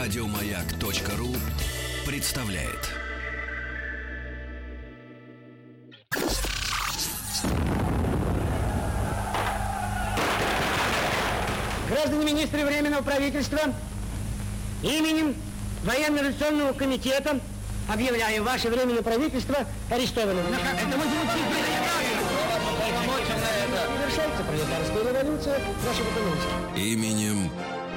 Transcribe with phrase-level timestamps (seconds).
[0.00, 1.36] Радиомаяк.ру
[2.06, 2.88] представляет.
[11.90, 13.60] Граждане министры Временного правительства,
[14.82, 15.34] именем
[15.84, 17.38] Военно-революционного комитета
[17.86, 20.46] объявляю ваше Временное правительство арестованным.
[20.46, 21.04] Это мы
[23.98, 26.90] Совершается пролетарская революция экономике.
[26.90, 27.50] Именем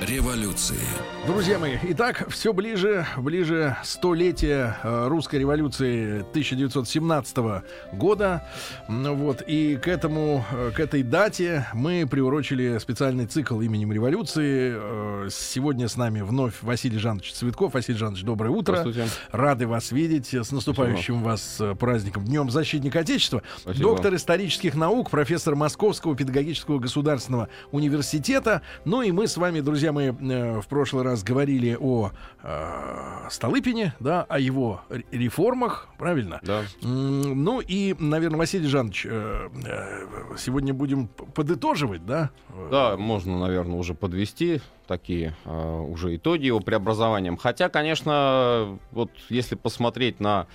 [0.05, 0.77] революции.
[1.25, 8.43] Друзья мои, итак, все ближе, ближе столетия э, русской революции 1917 года.
[8.89, 14.73] Ну Вот, и к этому, э, к этой дате мы приурочили специальный цикл именем революции.
[14.75, 17.73] Э, Сегодня с нами вновь Василий Жанович Цветков.
[17.73, 18.77] Василий Жанович, доброе утро.
[18.81, 19.09] Здравствуйте.
[19.31, 20.33] Рады вас видеть.
[20.33, 23.41] С наступающим вас э, праздником, Днем Защитника Отечества.
[23.57, 23.83] Спасибо.
[23.83, 28.61] Доктор исторических наук, профессор Московского педагогического государственного университета.
[28.83, 32.11] Ну и мы с вами, друзья мои, э, в прошлый раз говорили о
[32.43, 36.39] э, Столыпине, да, о его ре- реформах, правильно?
[36.43, 36.63] Да.
[36.81, 42.31] Ну и, наверное, Василий Жанович, э, э, сегодня будем подытоживать, да?
[42.69, 47.37] Да, можно, наверное, уже подвести такие э, уже итоги его преобразованием.
[47.37, 50.47] Хотя, конечно, вот если посмотреть на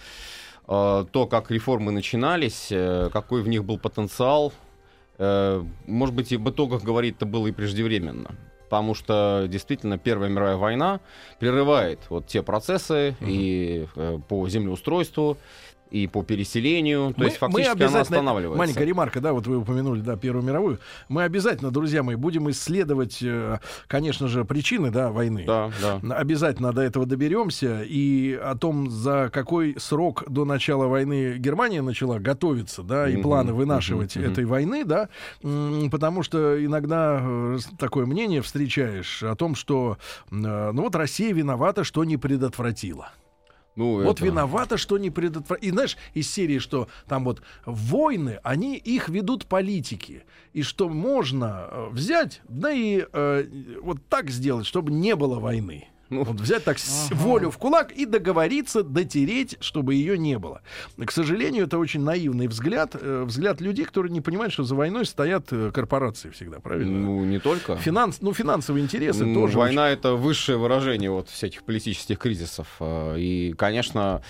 [0.67, 4.53] э, то, как реформы начинались, э, какой в них был потенциал,
[5.19, 8.35] э, может быть, и об итогах говорить-то было и преждевременно.
[8.69, 11.01] Потому что действительно Первая мировая война
[11.39, 15.39] прерывает вот те процессы и э, по землеустройству,
[15.91, 17.15] и по переселению.
[17.17, 18.59] То есть фактически она обязательно- останавливается.
[18.59, 20.79] Маленькая ремарка, да, вот вы упомянули, да, Первую мировую.
[21.09, 25.45] Мы обязательно, друзья мои, будем исследовать, э, конечно же, причины, да, войны.
[25.47, 26.17] Да, да.
[26.17, 27.83] Обязательно до этого доберемся.
[27.85, 33.23] И о том, за какой срок до начала войны Германия начала готовиться, да, и Мгм,
[33.23, 34.25] планы вынашивать мгм.
[34.27, 35.09] этой войны, да,
[35.91, 39.99] потому что иногда э, такое мнение встречаешь о том, что,
[40.31, 43.11] э, ну вот Россия виновата, что не предотвратила.
[43.79, 45.69] Ну, Вот это- виновата, что не предотвратила.
[45.69, 50.25] И знаешь, из серии, что там вот войны, они их ведут политики.
[50.53, 53.45] И что можно э, взять, да и э,
[53.81, 55.89] вот так сделать, чтобы не было войны.
[56.11, 56.25] Ну.
[56.25, 60.63] Вот взять так с- волю в кулак и договориться, дотереть, чтобы ее не было.
[61.05, 62.97] К сожалению, это очень наивный взгляд.
[63.01, 66.99] э, взгляд людей, которые не понимают, что за войной стоят э, корпорации всегда, правильно?
[66.99, 67.77] Ну, не только.
[67.77, 69.59] Финанс, ну, финансовые интересы М, тоже.
[69.59, 72.67] Война это высшее выражение вот всяких политических кризисов.
[72.81, 74.23] Э, И, конечно,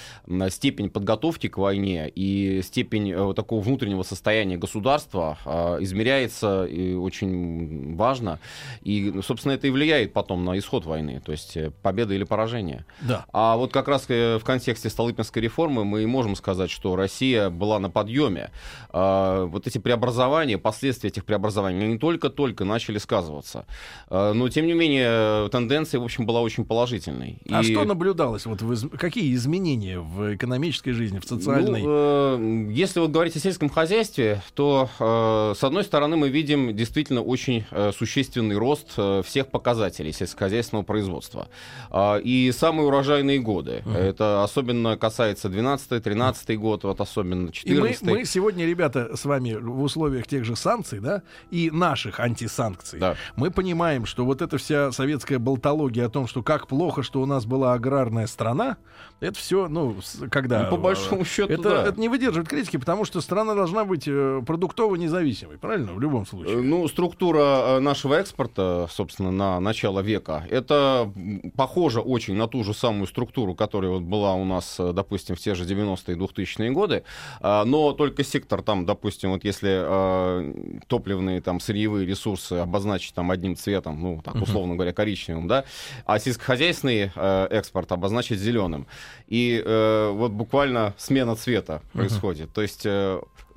[0.51, 5.39] степень подготовки к войне и степень вот такого внутреннего состояния государства
[5.81, 8.39] измеряется и очень важно.
[8.83, 12.85] И, ну, собственно, это и влияет потом на исход войны, то есть победа или поражение.
[13.01, 13.25] Да.
[13.33, 17.79] А вот как раз э, в контексте Столыпинской реформы мы можем сказать, что Россия была
[17.79, 18.51] на подъеме.
[18.91, 23.67] А, Вот эти преобразования, последствия этих преобразований они только-только начали сказываться.
[24.09, 27.39] А, Но, тем не менее, тенденция, в общем, была очень положительной.
[27.51, 28.47] А И- что наблюдалось?
[28.47, 31.83] Вот в из- какие изменения в экономической жизни, в социальной?
[31.83, 37.23] Ну, если вот говорить о сельском хозяйстве, то э, с одной стороны мы видим действительно
[37.23, 37.65] очень
[37.97, 38.89] существенный рост
[39.25, 41.49] всех показателей сельскохозяйственного производства.
[41.91, 43.83] А, и самые урожайные годы.
[43.87, 49.55] Это особенно касается 12-13 год, вот особенно И мы, 14 мы сегодня, ребята, с вами
[49.55, 53.17] в условиях тех же санкций, да, и наших антисанкций, Да.
[53.37, 57.27] мы понимаем, что вот эта вся советская болтология о том, что как плохо, что у
[57.27, 58.77] нас была аграрная страна,
[59.21, 59.97] это все, ну,
[60.31, 60.65] когда...
[60.65, 61.85] Ну, по большому э, счету, это, да.
[61.87, 65.93] это не выдерживает критики, потому что страна должна быть э, продуктово независимой, правильно?
[65.95, 66.63] В любом Э, случае.
[66.63, 71.11] Ну, структура э, нашего экспорта, собственно, на начало века, это
[71.49, 75.37] м, похоже очень на ту же самую структуру, которая вот была у нас, э, допустим,
[75.37, 77.03] в те же 90-е и 2000-е годы,
[77.41, 83.31] А, но только сектор там, допустим, вот если э, топливные там сырьевые ресурсы обозначить там
[83.31, 85.65] одним цветом, ну, так условно говоря, коричневым, да,
[86.07, 88.87] а сельскохозяйственный э, экспорт обозначить зеленым.
[89.29, 92.53] И вот буквально смена цвета происходит.
[92.53, 92.87] То есть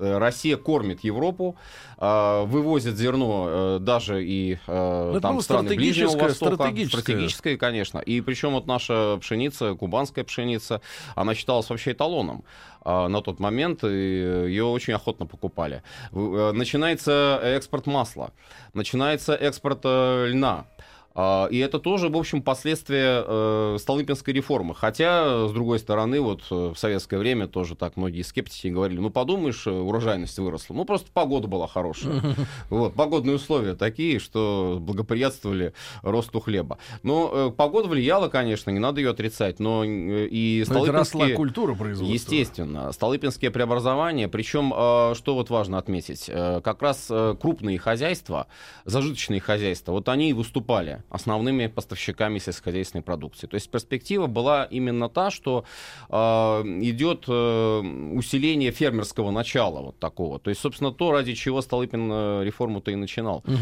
[0.02, 1.56] Россия кормит Европу,
[1.98, 6.54] э, вывозит зерно э, даже и э, Ну, это, там ну, страны Ближнего Востока.
[6.56, 7.02] стратегическое.
[7.02, 7.98] Стратегическое, конечно.
[7.98, 10.80] И причем вот наша пшеница, кубанская пшеница,
[11.14, 12.44] она считалась вообще эталоном
[12.84, 15.82] а, на тот момент, и ее очень охотно покупали.
[16.12, 18.32] Э, Начинается экспорт масла,
[18.74, 20.66] начинается экспорт э, льна.
[21.14, 24.74] А, И это тоже, в общем, последствия э, Столыпинской реформы.
[24.74, 29.10] Хотя, с другой стороны, вот э, в советское время тоже так многие скептики говорили, ну,
[29.10, 30.74] подумаешь, э, урожайность выросла.
[30.74, 32.22] Ну, просто погода была хорошая.
[32.70, 36.78] Вот, погодные условия такие, что благоприятствовали росту хлеба.
[37.02, 41.36] Но погода влияла, конечно, не надо ее отрицать, но и Но это росла Столыпинские...
[41.36, 42.12] культура производства.
[42.12, 42.92] Естественно.
[42.92, 47.10] Столыпинские преобразования, причем, э, что вот важно отметить, как раз
[47.40, 48.46] крупные хозяйства,
[48.84, 53.46] зажиточные хозяйства, вот они и выступали основными поставщиками сельскохозяйственной продукции.
[53.46, 55.64] То есть перспектива была именно та, что
[56.08, 57.78] э, идет э,
[58.14, 60.38] усиление фермерского начала вот такого.
[60.38, 63.42] То есть, собственно, то, ради чего Столыпин э, реформу-то и начинал.
[63.46, 63.56] Угу.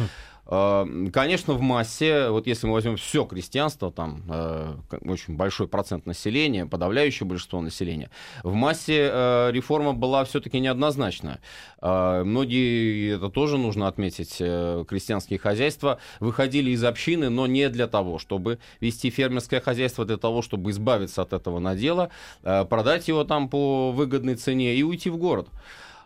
[0.51, 6.07] Э, конечно, в массе, вот если мы возьмем все крестьянство, там э, очень большой процент
[6.07, 8.11] населения, подавляющее большинство населения,
[8.43, 11.39] в массе э, реформа была все-таки неоднозначна.
[11.81, 18.59] Многие, это тоже нужно отметить, крестьянские хозяйства выходили из общины, но не для того, чтобы
[18.81, 22.11] вести фермерское хозяйство, для того, чтобы избавиться от этого надела,
[22.43, 25.49] продать его там по выгодной цене и уйти в город.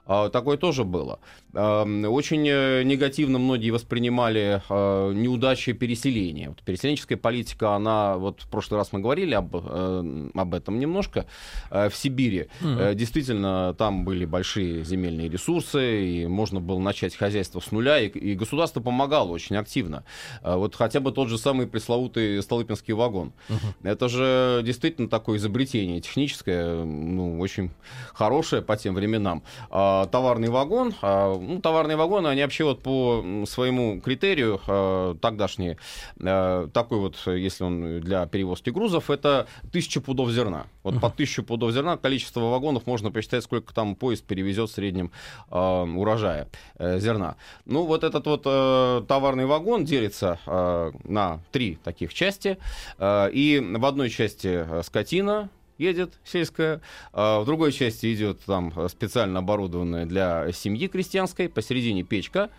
[0.07, 1.19] А, такое тоже было.
[1.53, 6.49] Очень э, негативно многие воспринимали а, неудачи переселения.
[6.49, 11.27] Вот переселенческая политика, она, вот в прошлый раз мы говорили об, э, об этом немножко,
[11.71, 12.49] э, в Сибири.
[12.61, 12.95] Mm-hmm.
[12.95, 18.35] Действительно, там были большие земельные ресурсы, и можно было начать хозяйство с нуля, и, и
[18.35, 20.05] государство помогало очень активно.
[20.43, 23.33] Вот хотя бы тот же самый пресловутый Столыпинский вагон.
[23.49, 23.89] Mm-hmm.
[23.91, 27.71] Это же действительно такое изобретение техническое, ну, очень
[28.13, 29.43] хорошее по тем временам.
[29.71, 35.79] А, товарный вагон, ну, товарные вагоны, они вообще вот по своему критерию э, тогдашние,
[36.21, 40.67] э, такой вот, если он для перевозки грузов, это тысяча пудов зерна.
[40.83, 41.01] Вот uh-huh.
[41.01, 45.11] по тысячу пудов зерна количество вагонов можно посчитать, сколько там поезд перевезет в среднем
[45.51, 47.37] э, урожая э, зерна.
[47.65, 52.59] Ну, вот этот вот э, товарный вагон делится э, на три таких части.
[52.99, 55.49] Э, и в одной части э, скотина,
[55.79, 56.81] едет сельская,
[57.13, 62.51] а в другой части идет там специально оборудованная для семьи крестьянской, посередине печка,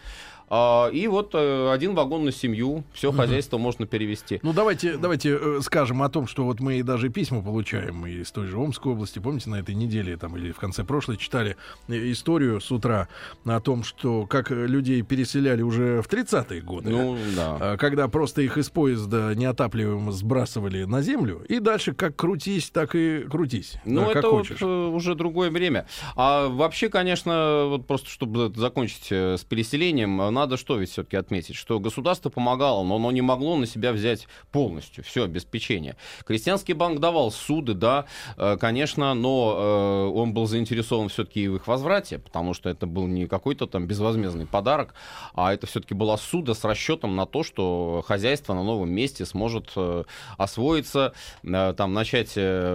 [0.50, 3.18] а, и вот э, один вагон на семью, все угу.
[3.18, 4.40] хозяйство можно перевести.
[4.44, 8.48] Ну давайте, давайте э, скажем о том, что вот мы даже письма получаем из той
[8.48, 9.20] же Омской области.
[9.20, 11.58] Помните, на этой неделе там или в конце прошлой читали
[11.88, 13.08] э, историю с утра
[13.44, 16.90] о том, что как людей переселяли уже в 30-е годы.
[16.90, 17.58] Ну, да.
[17.60, 22.94] А, когда просто их из поезда неотапливаемо сбрасывали на землю, и дальше как крутись, так
[22.96, 23.78] и крутись.
[23.84, 25.88] Ну, да, это вот уже другое время.
[26.16, 31.80] А вообще, конечно, вот просто чтобы закончить с переселением, надо что ведь все-таки отметить, что
[31.80, 35.96] государство помогало, но оно не могло на себя взять полностью все обеспечение.
[36.26, 38.06] Крестьянский банк давал суды, да,
[38.38, 43.08] э, конечно, но э, он был заинтересован все-таки в их возврате, потому что это был
[43.08, 44.94] не какой-то там безвозмездный подарок,
[45.34, 49.72] а это все-таки была суда с расчетом на то, что хозяйство на новом месте сможет
[49.76, 50.04] э,
[50.38, 52.34] освоиться, там начать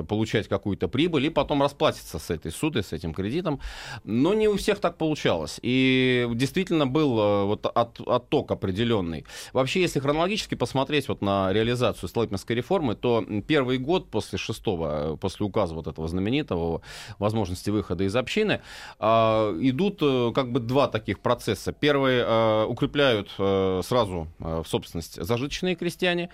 [0.09, 3.61] получать какую-то прибыль и потом расплатиться с этой судой, с этим кредитом.
[4.05, 5.59] Но не у всех так получалось.
[5.63, 9.25] И действительно был вот от, отток определенный.
[9.53, 15.47] Вообще, если хронологически посмотреть вот на реализацию Столыпинской реформы, то первый год после шестого, после
[15.47, 16.83] указа вот этого знаменитого
[17.19, 18.61] возможности выхода из общины,
[18.99, 19.05] э,
[19.61, 21.73] идут э, как бы два таких процесса.
[21.73, 26.31] Первый э, укрепляют э, сразу в собственность зажиточные крестьяне,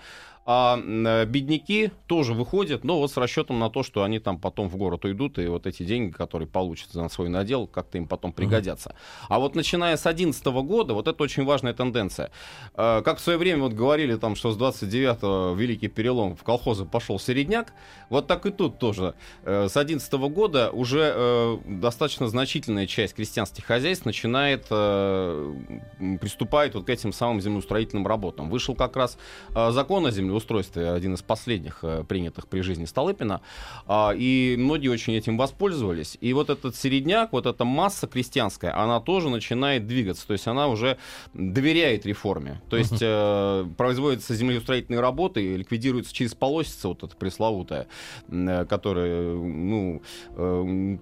[0.49, 4.69] а э, бедняки тоже выходят, но вот с расчетом на то, что они там потом
[4.69, 8.31] в город уйдут, и вот эти деньги, которые получат на свой надел, как-то им потом
[8.31, 8.95] пригодятся.
[9.27, 12.31] А вот начиная с 2011 года, вот это очень важная тенденция.
[12.75, 16.85] Э, как в свое время вот говорили там, что с 29-го великий перелом в колхозы
[16.85, 17.73] пошел середняк,
[18.09, 19.15] вот так и тут тоже.
[19.43, 27.11] Э, с 2011 года уже достаточно значительная часть крестьянских хозяйств начинает, приступает вот к этим
[27.11, 28.49] самым землеустроительным работам.
[28.49, 29.17] Вышел как раз
[29.53, 33.41] закон о землеустройстве, устройстве, один из последних э, принятых при жизни Столыпина,
[33.85, 36.17] а, и многие очень этим воспользовались.
[36.21, 40.67] И вот этот середняк, вот эта масса крестьянская, она тоже начинает двигаться, то есть она
[40.67, 40.97] уже
[41.33, 47.87] доверяет реформе, то есть э, производятся землеустроительные работы, ликвидируется через полосица вот эта пресловутая,
[48.29, 50.01] э, которая, ну,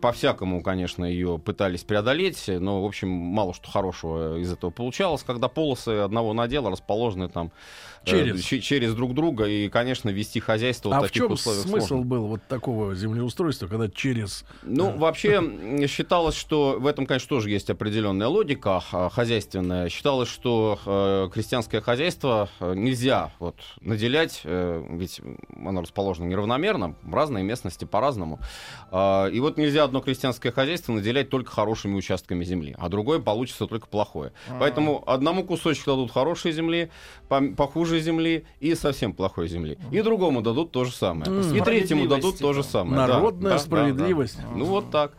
[0.02, 5.48] по-всякому, конечно, ее пытались преодолеть, но, в общем, мало что хорошего из этого получалось, когда
[5.48, 7.52] полосы одного надела расположены там
[8.06, 11.64] через, э, через друг друга и, конечно, вести хозяйство а в таких в чем условиях
[11.64, 12.06] смысл сложно.
[12.06, 14.46] был вот такого землеустройства, когда через...
[14.64, 19.90] Ну, э, вообще считалось, что в этом, конечно, тоже есть определенная логика а, хозяйственная.
[19.90, 25.22] Считалось, что э, крестьянское хозяйство э, нельзя вот наделять, э, ведь
[25.56, 28.40] оно расположено неравномерно, разные местности по-разному.
[28.92, 33.68] Э, и вот нельзя одно крестьянское хозяйство наделять только хорошими участками земли, а другое получится
[33.68, 34.32] только плохое.
[34.48, 34.60] А-а-а.
[34.60, 36.92] Поэтому одному кусочку дадут хорошей земли,
[37.28, 39.78] похуже земли и совсем плохой земли.
[39.92, 41.32] И другому дадут то же самое.
[41.56, 42.96] И третьему дадут то же самое.
[42.96, 44.38] Да, Народная да, да, справедливость.
[44.38, 44.50] да.
[44.56, 45.14] Ну вот так.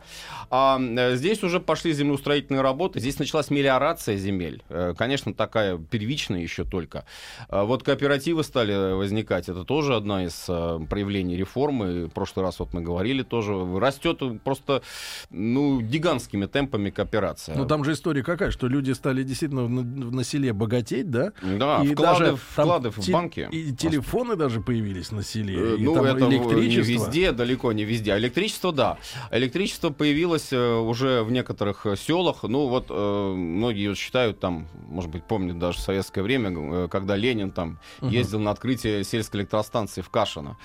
[0.49, 4.63] А э, здесь уже пошли землеустроительные работы, здесь началась мелиорация земель.
[4.69, 7.05] Э, Конечно, такая первичная еще только.
[7.49, 12.05] А Вот кооперативы стали возникать, это тоже одна из э, проявлений реформы.
[12.05, 13.53] В прошлый раз вот мы говорили тоже.
[13.77, 14.81] Растет просто
[15.29, 17.55] ну, гигантскими темпами кооперация.
[17.55, 21.33] Ну там же история какая, что люди стали действительно на, на селе богатеть, да?
[21.41, 23.47] да, и вклады, даже там вклады в банки.
[23.51, 26.91] И телефоны даже появились на селе, Э, Ну, там это электричество.
[26.91, 28.13] не везде, далеко не везде.
[28.13, 28.97] А электричество, да.
[29.31, 32.43] Электричество появилось э, уже в некоторых э, селах.
[32.43, 37.15] Ну, вот э, многие считают, там, может быть, помнят даже в советское время, э, когда
[37.15, 38.09] Ленин там Мгм.
[38.11, 40.57] ездил на открытие сельской электростанции в Кашино,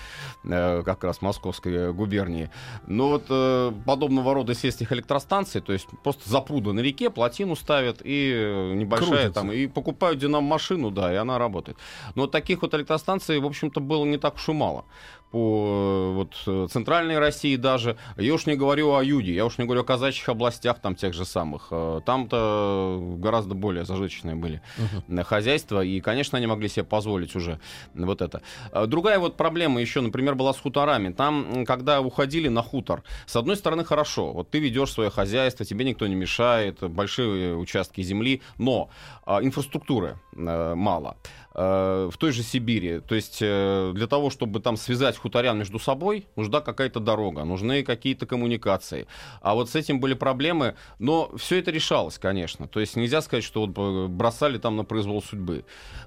[0.44, 2.50] э, как раз Московской губернии.
[2.86, 8.00] Но вот э, подобного рода сельских электростанций, то есть просто запруда на реке, плотину ставят
[8.04, 9.32] и небольшая Крутится.
[9.32, 11.76] там, и покупают динамо-машину, да, и она работает.
[12.14, 14.84] Но таких вот электростанций, в общем-то, было не так уж и мало.
[15.32, 17.96] По э, вот, э, центральной России даже.
[18.18, 21.14] Я уж не говорю о Юге, я уж не говорю о казачьих областях, там тех
[21.14, 21.68] же самых.
[21.70, 24.60] Э, Там-то гораздо более зажиточные были
[25.08, 27.60] э, хозяйства, и, конечно, они могли себе позволить уже
[27.94, 28.42] вот это.
[28.86, 31.12] Другая вот проблема еще, например, была с хуторами.
[31.14, 34.32] Там, когда уходили на хутор, с одной стороны, хорошо.
[34.32, 38.90] Вот ты ведешь свое хозяйство, тебе никто не мешает, большие участки земли, но
[39.26, 41.16] инфраструктуры мало.
[41.54, 43.00] Э, В той же Сибири.
[43.00, 47.82] То есть э, для того, чтобы там связать хуторян между собой, нужна какая-то дорога, нужны
[47.82, 49.06] какие-то коммуникации.
[49.42, 52.68] А вот с этим были проблемы, но все это решалось, конечно.
[52.68, 55.64] То есть нельзя сказать, что вот э, бросали там на произвол судьбы.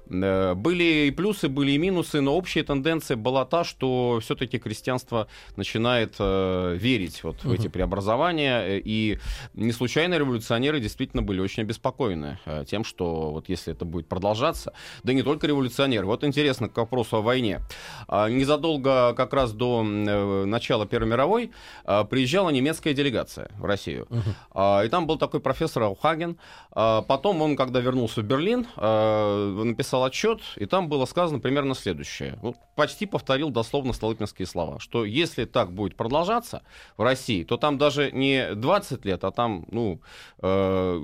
[0.08, 5.26] Были и плюсы, были и минусы, но общая тенденция была та, что все-таки крестьянство
[5.56, 8.78] начинает верить вот в эти преобразования.
[8.78, 9.18] И
[9.54, 12.38] не случайно революционеры действительно были очень обеспокоены
[12.68, 14.72] тем, что вот если это будет продолжаться,
[15.02, 16.06] да не только революционеры.
[16.06, 17.60] Вот интересно к вопросу о войне.
[18.08, 21.52] А, Незадолго как раз до э, начала Первой мировой
[21.84, 24.08] а, приезжала немецкая делегация в Россию.
[24.52, 26.38] А, И там был такой профессор Аухаген.
[26.70, 32.38] Потом он, когда вернулся в Берлин, написал отчет, и там было сказано примерно следующее.
[32.42, 36.62] Вот почти повторил дословно столыпинские слова, что если так будет продолжаться
[36.96, 40.00] в России, то там даже не 20 лет, а там, ну,
[40.38, 41.00] э,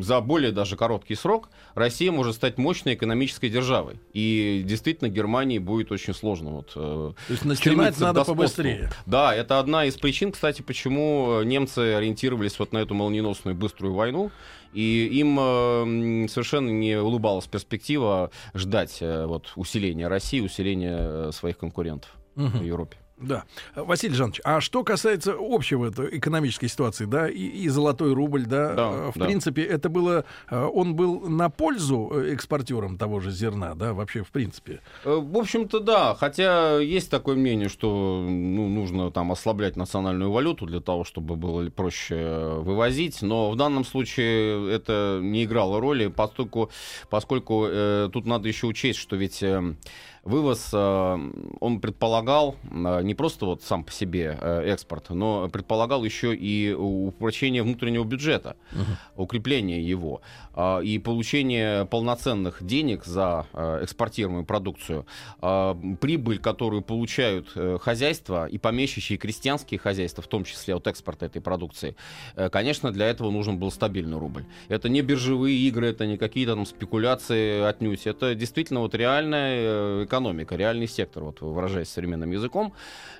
[0.00, 3.71] за более даже короткий срок Россия может стать мощной экономической державой.
[4.12, 6.50] И действительно Германии будет очень сложно.
[6.50, 8.34] Вот, э, То есть начинать надо господству.
[8.34, 8.90] побыстрее.
[9.06, 13.94] Да, это одна из причин, кстати, почему э, немцы ориентировались вот на эту молниеносную быструю
[13.94, 14.30] войну.
[14.72, 21.58] И им э, совершенно не улыбалась перспектива ждать э, вот, усиления России, усиления э, своих
[21.58, 22.58] конкурентов Мгм.
[22.60, 22.96] в Европе.
[23.22, 23.44] Да.
[23.74, 28.90] Василий Жанович, а что касается общего экономической ситуации, да, и, и золотой рубль, да, Да,
[28.92, 29.24] э, в да.
[29.26, 34.22] принципе, это было, э, он был на пользу э, экспортерам того же зерна, да, вообще,
[34.22, 34.80] в принципе.
[35.04, 36.14] Э, В общем-то, да.
[36.14, 41.68] Хотя есть такое мнение, что ну, нужно там ослаблять национальную валюту для того, чтобы было
[41.70, 43.22] проще э, вывозить.
[43.22, 46.70] Но в данном случае это не играло роли, поскольку,
[47.08, 49.74] поскольку э, тут надо еще учесть, что ведь э,
[50.24, 51.18] вывоз, э,
[51.60, 56.72] он предполагал э, не просто вот сам по себе э, экспорт, но предполагал еще и
[56.72, 58.56] упрочение внутреннего бюджета,
[59.16, 60.22] укрепление его
[60.54, 65.06] а, и получение полноценных денег за э, экспортируемую продукцию.
[65.40, 70.86] А, Прибыль, которую получают э, хозяйства и помещичьи, и крестьянские хозяйства, в том числе от
[70.86, 71.96] экспорта этой продукции,
[72.50, 74.44] конечно, для этого нужен был стабильный рубль.
[74.68, 78.06] Это не биржевые игры, это не какие-то там спекуляции отнюдь.
[78.06, 82.72] Это действительно вот реальная экономика, реальный сектор, вот выражаясь современным языком.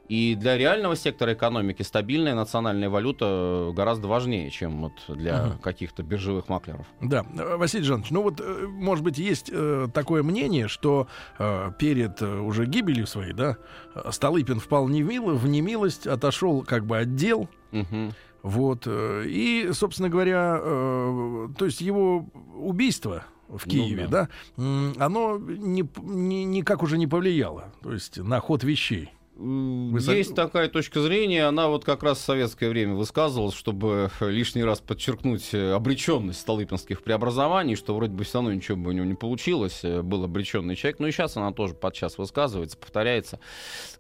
[0.09, 5.59] И для реального сектора экономики стабильная национальная валюта гораздо важнее, чем вот для Мгм.
[5.59, 6.87] каких-то биржевых маклеров.
[7.01, 11.07] Да, Э, Василий Жанович, ну вот, э, может быть, есть э, такое мнение, что
[11.39, 13.57] э, перед э, уже гибелью своей, да,
[13.95, 18.13] э, Столыпин впал не в мило- в немилость, отошел как бы от дел, Мгм.
[18.43, 24.29] вот, э, и, собственно говоря, э, то есть его убийство в Ну Киеве, да.
[24.57, 29.11] да, м, оно ни- ни- никак уже не повлияло, то есть на ход вещей.
[29.35, 34.63] За- Есть такая точка зрения, она вот как раз в советское время высказывалась, чтобы лишний
[34.63, 39.07] раз подчеркнуть э, обреченность столыпинских преобразований, что вроде бы все равно ничего бы у него
[39.07, 43.41] не получилось, э, был обреченный человек, но и сейчас она тоже подчас высказывается, повторяется.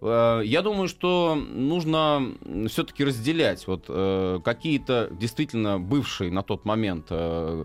[0.02, 2.34] Э, Я думаю, что нужно
[2.68, 7.64] все-таки разделять вот э, какие-то действительно бывшие на тот момент э,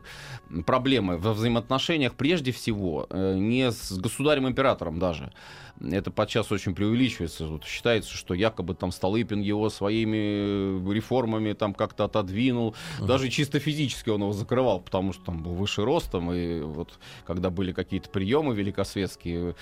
[0.65, 5.33] проблемы во взаимоотношениях, прежде всего, э, не с государем-императором даже,
[5.81, 7.45] это подчас очень преувеличивается.
[7.45, 12.75] вот считается, что якобы там Столыпин его своими реформами там как-то отодвинул.
[12.99, 13.05] Uh-huh.
[13.05, 17.49] Даже чисто физически он его закрывал, потому что там был выше ростом, и вот когда
[17.49, 19.55] были какие-то приемы великосветские,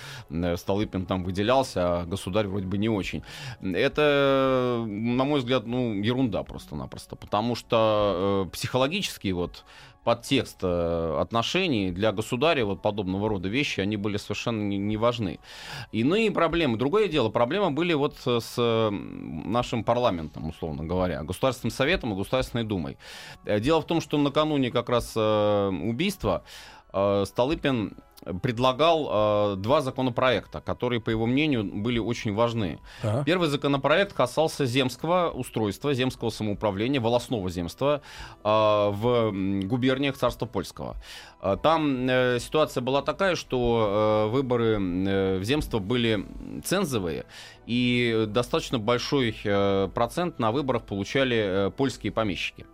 [0.56, 3.22] Столыпин там выделялся, а государь вроде бы не очень.
[3.60, 9.64] Это, на мой взгляд, ну, ерунда просто-напросто, потому что э, психологически вот
[10.06, 15.40] подтекст э, отношений для государя, вот подобного рода вещи, они были совершенно не, не важны.
[15.90, 22.16] Иные проблемы, другое дело, проблемы были вот с нашим парламентом, условно говоря, Государственным Советом и
[22.16, 22.98] Государственной Думой.
[23.44, 26.44] Э, дело в том, что накануне как раз э, убийства
[26.92, 27.96] Столыпин
[28.42, 32.78] предлагал э, два законопроекта, которые, по его мнению, были очень важны.
[33.02, 33.24] Ага.
[33.24, 38.02] Первый законопроект касался земского устройства, земского самоуправления, волосного земства
[38.42, 39.32] э, в
[39.64, 40.96] губерниях царства польского.
[41.40, 46.26] Э, там э, ситуация была такая, что э, выборы э, в земство были
[46.64, 47.24] цензовые,
[47.66, 52.66] и достаточно большой э, процент на выборах получали э, польские помещики.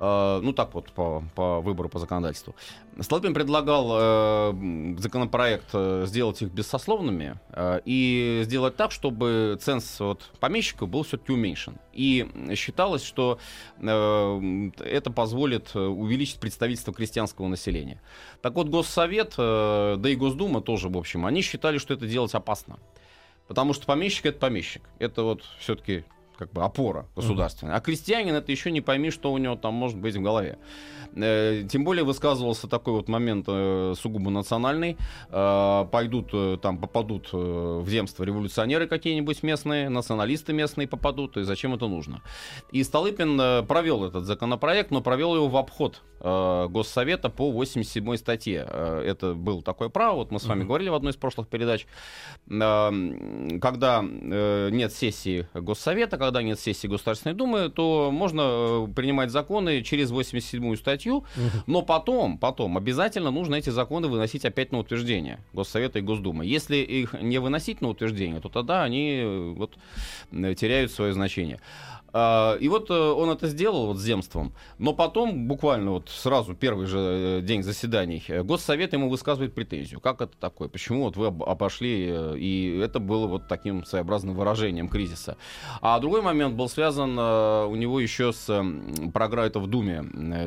[0.00, 2.54] Э, ну так вот, по, по выбору, по законодательству.
[3.00, 10.30] Столыпин предлагал э, законопроект э, сделать их бессословными э, и сделать так, чтобы ценз вот,
[10.40, 11.78] помещиков был все-таки уменьшен.
[11.92, 13.38] И считалось, что
[13.78, 18.00] э, это позволит увеличить представительство крестьянского населения.
[18.40, 22.34] Так вот, Госсовет, э, да и Госдума тоже, в общем, они считали, что это делать
[22.34, 22.78] опасно.
[23.48, 24.82] Потому что помещик это помещик.
[24.98, 26.04] Это вот все-таки
[26.38, 27.74] как бы опора государственная.
[27.74, 30.58] А крестьянин это еще не пойми, что у него там может быть в голове.
[31.16, 34.96] Э, тем более высказывался такой вот момент э, сугубо национальный.
[35.30, 41.88] Э, пойдут там, попадут в земство революционеры какие-нибудь местные, националисты местные попадут, и зачем это
[41.88, 42.22] нужно?
[42.72, 48.68] И Столыпин провел этот законопроект, но провел его в обход Госсовета по 87 статье.
[49.04, 50.66] Это было такое право, вот мы с вами mm-hmm.
[50.66, 51.86] говорили в одной из прошлых передач.
[52.48, 60.76] Когда нет сессии Госсовета, когда нет сессии Государственной Думы, то можно принимать законы через 87
[60.76, 61.24] статью,
[61.66, 66.44] но потом, потом обязательно нужно эти законы выносить опять на утверждение Госсовета и Госдумы.
[66.44, 69.78] Если их не выносить на утверждение, то тогда они э, вот,
[70.32, 71.60] э, теряют свое значение.
[72.12, 76.54] А, и вот э, он это сделал вот с земством, но потом, буквально вот сразу,
[76.54, 80.00] первый же э, день заседаний, э, Госсовет ему высказывает претензию.
[80.00, 80.68] Как это такое?
[80.68, 82.34] Почему вот вы обошли?
[82.36, 85.36] И это было вот таким своеобразным выражением кризиса.
[85.82, 88.46] А другой момент был связан у него еще с
[89.12, 90.04] программой, это в Думе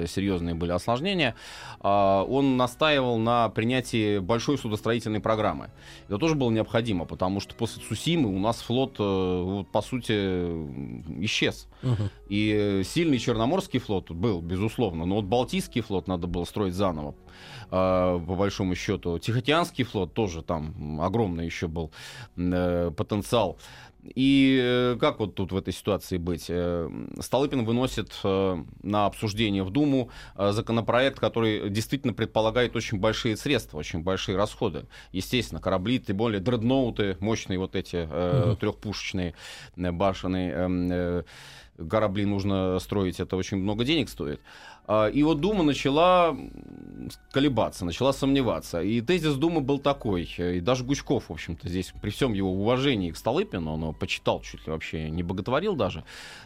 [0.07, 1.35] серьезные были осложнения.
[1.79, 5.69] А, он настаивал на принятии большой судостроительной программы.
[6.07, 10.11] Это тоже было необходимо, потому что после Сусимы у нас флот, по сути,
[11.23, 11.67] исчез.
[11.83, 12.09] Угу.
[12.29, 15.05] И сильный Черноморский флот был, безусловно.
[15.05, 17.13] Но вот Балтийский флот надо было строить заново, э,
[17.71, 19.17] по большому счету.
[19.17, 21.91] Тихоокеанский флот тоже там огромный еще был
[22.35, 23.57] э, потенциал.
[24.03, 26.47] И э, как вот тут в этой ситуации быть?
[26.49, 34.03] Э, Столыпин выносит на обсуждение в Думу законопроект, который действительно предполагает очень большие средства, очень
[34.03, 34.87] большие расходы.
[35.13, 38.57] Естественно, корабли, тем более дредноуты, мощные вот эти угу.
[38.57, 39.33] трехпушечные
[39.77, 41.23] башенные эм,
[41.89, 44.41] корабли нужно строить, это очень много денег стоит.
[44.93, 46.35] А, и вот Дума начала
[47.31, 48.81] колебаться, начала сомневаться.
[48.81, 50.29] И тезис Думы был такой.
[50.37, 54.41] И даже Гучков, в общем-то, здесь при всем его уважении к Столыпину, он его почитал
[54.41, 56.03] чуть ли вообще, не боготворил даже,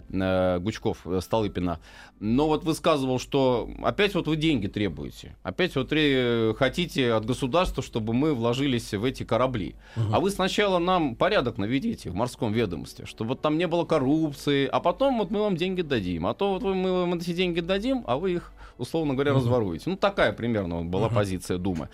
[0.10, 1.80] э, Гучков э, Столыпина.
[2.20, 5.36] Но вот высказывал, что опять вот вы деньги требуете.
[5.42, 5.90] Опять вот
[6.58, 9.76] хотите от государства, чтобы мы вложились в эти корабли.
[9.98, 10.14] Угу.
[10.14, 14.68] А вы сначала нам порядок наведите в морском ведомстве, чтобы вот там не было коррупции,
[14.72, 16.28] а потом вот мы вам деньги дадим.
[16.28, 19.36] А то вот мы вам эти деньги дадим, а вы их, условно говоря, uh-huh.
[19.36, 19.90] разворуете.
[19.90, 21.16] Ну, такая примерно была uh-huh.
[21.16, 21.90] позиция Думы.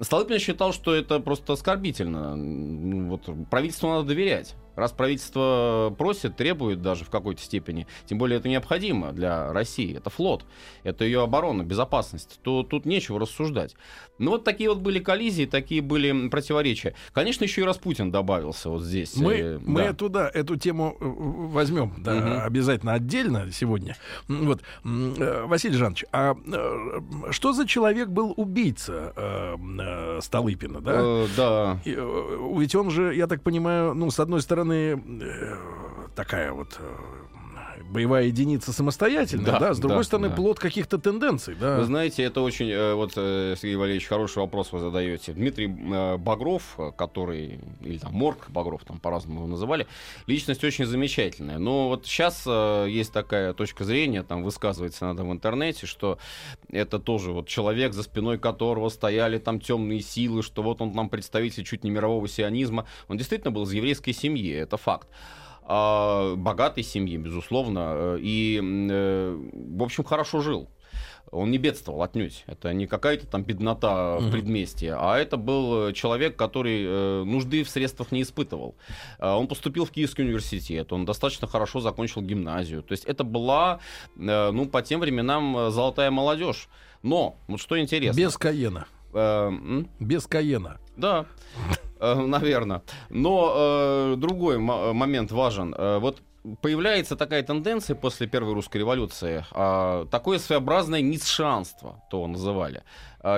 [0.00, 3.08] Столыпин считал, что это просто оскорбительно.
[3.08, 4.54] Вот, правительству надо доверять.
[4.76, 10.10] Раз правительство просит, требует даже в какой-то степени, тем более это необходимо для России, это
[10.10, 10.44] флот,
[10.82, 13.74] это ее оборона, безопасность, то тут нечего рассуждать.
[14.18, 16.94] Ну вот такие вот были коллизии, такие были противоречия.
[17.12, 19.16] Конечно, еще и Распутин добавился вот здесь.
[19.16, 19.92] Мы, э, мы да.
[19.92, 22.46] туда эту тему э, возьмем да, угу.
[22.46, 23.96] обязательно отдельно сегодня.
[24.28, 26.36] Вот, э, Василий Жанович, а
[27.30, 30.92] что за человек был убийца э, Столыпина, да?
[30.94, 31.80] Э, да.
[31.84, 31.90] И,
[32.58, 34.96] ведь он же, я так понимаю, ну, с одной стороны, э,
[36.14, 36.78] такая вот
[37.94, 40.34] боевая единица самостоятельно, да, Да, с другой да, стороны, да.
[40.34, 41.78] плод каких-то тенденций, да.
[41.78, 45.32] Вы знаете, это очень, э, вот, э, Сергей Валерьевич, хороший вопрос вы задаете.
[45.32, 49.86] Дмитрий э, Багров, который, или там Морг Багров, там по-разному его называли,
[50.26, 51.58] личность очень замечательная.
[51.58, 56.18] Но вот сейчас есть такая точка зрения, там высказывается надо в интернете, что
[56.70, 61.08] это тоже вот человек, за спиной которого стояли там темные силы, что вот он нам
[61.08, 62.86] представитель чуть не мирового сионизма.
[63.08, 65.06] Он действительно был из еврейской семьи, это факт.
[65.66, 69.38] А, богатой семьи, безусловно, э, и, э,
[69.76, 70.68] в общем, хорошо жил.
[71.30, 72.44] Он не бедствовал отнюдь.
[72.46, 77.70] Это не какая-то там беднота в предместье, а это был э, человек, который нужды в
[77.70, 78.76] средствах не испытывал.
[79.18, 82.82] А, Он поступил в Киевский университет, он достаточно хорошо закончил гимназию.
[82.82, 83.80] То есть это была,
[84.16, 86.68] ну, по тем временам золотая молодежь.
[87.02, 88.18] Но, вот что интересно.
[88.18, 88.86] Без Каена.
[89.98, 90.78] Без Каена.
[90.96, 91.26] Да,
[92.00, 92.82] наверное.
[93.10, 95.74] Но э, другой мо- момент важен.
[95.76, 96.20] Э, Вот
[96.60, 99.42] появляется такая тенденция после Первой русской революции,
[100.10, 102.82] такое своеобразное ницшанство, то называли.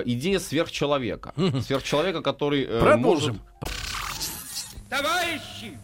[0.06, 1.32] Идея сверхчеловека.
[1.64, 3.40] Сверхчеловека, который э, Продолжим.
[4.90, 5.78] Товарищи,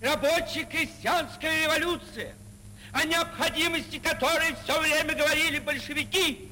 [0.00, 2.34] рабочая крестьянская революция,
[2.92, 6.48] о необходимости которой все время говорили большевики,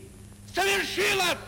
[0.54, 1.38] совершилась!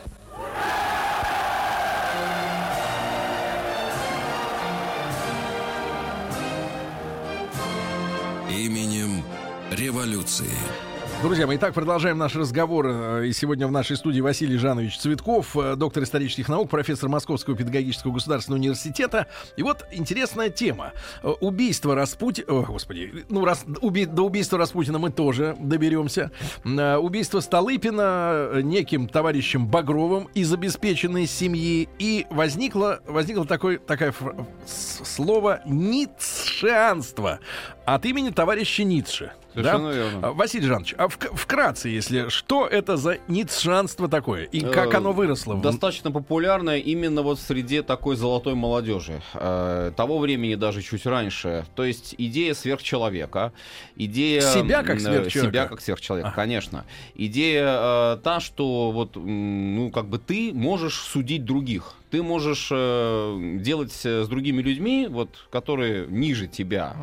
[8.50, 9.22] Именем
[9.70, 10.46] революции.
[11.20, 12.86] Друзья мои, итак, продолжаем наш разговор.
[12.88, 17.56] Э, И сегодня в нашей студии Василий Жанович Цветков, э, доктор исторических наук, профессор Московского
[17.56, 19.26] педагогического государственного университета.
[19.56, 20.92] И вот интересная тема.
[21.24, 22.46] Э, Убийство Распутина...
[22.62, 23.24] Господи.
[23.30, 23.64] Ну, раз...
[23.82, 26.30] уби- до убийства Распутина мы тоже доберемся.
[26.64, 31.88] Убийство Столыпина неким товарищем Багровым из обеспеченной семьи.
[31.98, 34.14] И возникло, возникло такое, такое
[34.66, 35.62] с- слово
[36.62, 37.38] «ницшеанство»
[37.84, 39.32] от имени товарища Ницше.
[39.54, 40.28] Совершенно верно.
[40.28, 44.98] А, Василий Жанович, а вк- вкратце, если что это за ницшанство такое и как Э,
[44.98, 45.54] оно выросло?
[45.54, 49.20] в- Достаточно популярная именно вот в среде такой золотой молодежи.
[49.34, 51.64] Э, того времени даже чуть раньше.
[51.74, 53.52] То есть идея сверхчеловека,
[53.96, 54.42] идея...
[54.42, 55.50] Себя как э, сверхчеловека?
[55.52, 56.36] Себя как сверхчеловека, Ага.
[56.36, 56.84] конечно.
[57.14, 61.94] Идея та, что вот, ну, как бы ты можешь судить других.
[62.10, 66.96] Ты можешь э, делать э, с другими людьми, вот, которые ниже тебя,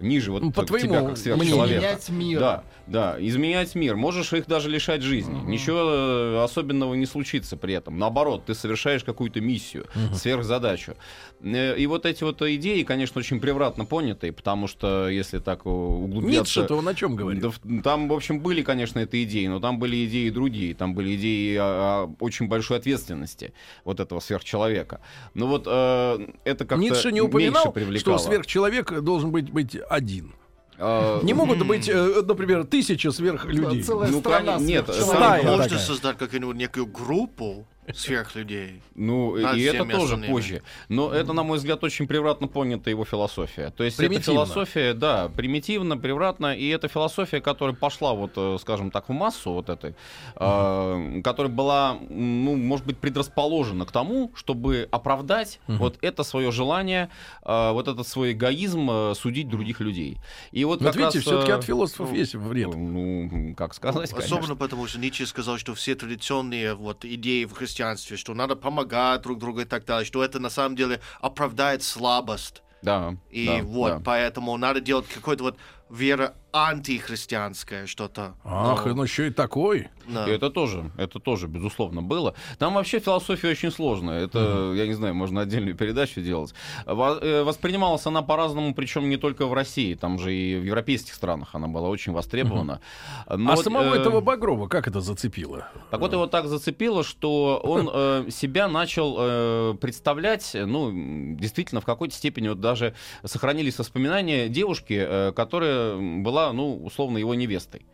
[0.00, 1.62] ниже вот Ну, по тебя твоему как сверхчеловека.
[1.64, 1.80] мнению.
[1.80, 2.40] Менять мир.
[2.40, 3.96] Да, да, изменять мир.
[3.96, 5.40] Можешь их даже лишать жизни.
[5.46, 7.98] Ничего э, особенного не случится при этом.
[7.98, 10.94] Наоборот, ты совершаешь какую-то миссию, сверхзадачу.
[11.42, 15.68] Э, И вот эти вот идеи, конечно, очень превратно понятые, потому что если так э,
[15.68, 16.60] углубляться...
[16.60, 17.42] Ницше-то он о чем говорит?
[17.42, 17.50] Да,
[17.82, 20.74] там, в общем, были, конечно, это идеи, но там были идеи другие.
[20.74, 21.64] Там были идеи о,
[22.04, 23.52] о очень большой ответственности
[23.84, 25.00] вот этого сверхчеловека.
[25.34, 30.34] Ну вот э, это как-то Ницше не меньше упоминал, что сверхчеловек должен быть, быть один.
[30.78, 33.82] Э, Не могут быть, э, например, тысяча сверхлюдей.
[33.82, 34.88] Целая Ну, страна нет.
[34.92, 35.78] Стая Можно такая.
[35.78, 38.80] создать какую-нибудь некую группу сверхлюдей.
[38.94, 40.30] Ну, Над и это тоже остальными.
[40.32, 40.62] позже.
[40.88, 43.70] Но это, на мой взгляд, очень превратно понята его философия.
[43.76, 48.90] То есть это философия, да, примитивно, превратно, и это философия, которая пошла, вот, э, скажем
[48.90, 49.94] так, в массу вот этой,
[50.36, 57.10] э, которая была, ну, может быть, предрасположена к тому, чтобы оправдать вот это свое желание,
[57.44, 60.18] э, вот этот свой эгоизм э, судить других людей.
[60.52, 62.74] И вот, Вот как видите, раз, все-таки э, от философов есть вред.
[62.74, 64.56] Ну, как сказать, Особенно конечно.
[64.56, 67.73] потому, что Ницше сказал, что все традиционные вот идеи в христианстве,
[68.16, 72.62] что надо помогать друг другу и так далее, что это на самом деле оправдает слабость.
[72.82, 74.00] Да, И да, вот, да.
[74.04, 75.56] поэтому надо делать какое-то вот
[75.88, 78.34] вера антихристианское что-то.
[78.44, 79.88] Ах, Ну, ну еще и такой.
[80.06, 80.28] да.
[80.28, 82.34] И это тоже, это тоже, безусловно, было.
[82.58, 84.24] Там вообще философия очень сложная.
[84.24, 86.54] Это, я не знаю, можно отдельную передачу делать.
[86.86, 91.50] Э, Воспринималась она по-разному, причем не только в России, там же и в европейских странах
[91.54, 92.80] она была очень востребована.
[93.28, 95.68] Но а вот, самого э, этого Багрова как это зацепило?
[95.90, 100.90] так вот его так зацепило, что он э, себя начал э, представлять, ну,
[101.34, 107.34] действительно, в какой-то степени вот даже сохранились воспоминания девушки, э, которая была, ну, условно, его
[107.34, 107.86] невестой.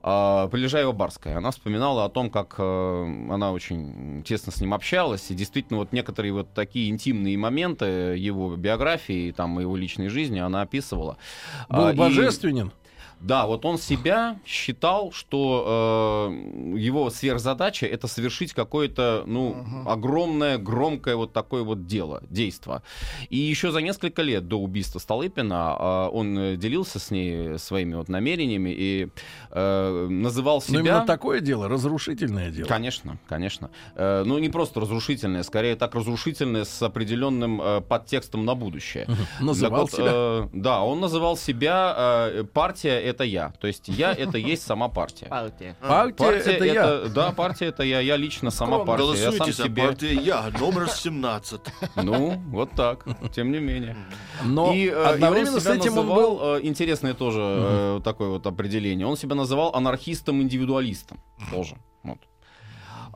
[0.00, 1.36] А, Полежаева Барская.
[1.38, 5.92] Она вспоминала о том, как э, она очень тесно с ним общалась, и действительно вот
[5.92, 7.84] некоторые вот такие интимные моменты
[8.16, 11.16] его биографии, там, его личной жизни она описывала.
[11.68, 12.72] Был А, и- божественен?
[13.20, 21.16] Да, вот он себя считал, что э, его сверхзадача это совершить какое-то, ну, огромное, громкое
[21.16, 22.82] вот такое вот дело, действо.
[23.28, 28.08] И еще за несколько лет до убийства Столыпина э, он делился с ней своими вот
[28.08, 29.08] намерениями и
[29.50, 30.80] э, называл Но себя...
[30.80, 32.68] именно такое дело, разрушительное дело.
[32.68, 33.70] Конечно, конечно.
[33.94, 39.06] Э, ну, не просто разрушительное, скорее так разрушительное с определенным э, подтекстом на будущее.
[39.40, 40.12] Называл Так вот, себя.
[40.14, 43.50] э, да, он называл себя э, партия это я.
[43.60, 45.26] То есть я это есть сама партия.
[45.26, 45.76] Партия.
[45.80, 47.00] Партия, это, я.
[47.08, 48.00] Да, партия это я.
[48.00, 49.08] Я лично сама партия.
[49.08, 49.82] Я сам Голосуйте за себе.
[49.82, 51.60] партию «Я», номер 17.
[51.96, 53.04] Ну, вот так.
[53.34, 53.96] Тем не менее.
[54.44, 56.56] Но и, э, и одновременно с этим он был...
[56.56, 61.18] э, интересное тоже э, такое вот определение, он себя называл анархистом-индивидуалистом
[61.50, 61.76] тоже.
[62.02, 62.18] Вот.